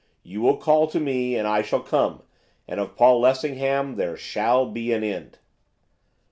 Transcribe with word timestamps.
You 0.23 0.41
will 0.41 0.57
call 0.57 0.87
to 0.87 0.99
me, 0.99 1.35
and 1.35 1.47
I 1.47 1.61
shall 1.61 1.79
come, 1.81 2.23
and 2.67 2.79
of 2.79 2.95
Paul 2.95 3.19
Lessingham 3.19 3.97
there 3.97 4.17
shall 4.17 4.65
be 4.65 4.91
an 4.91 5.03
end. 5.03 5.37